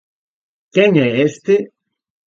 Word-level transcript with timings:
Quen 0.73 0.91
é 1.05 1.09
este? 1.27 1.55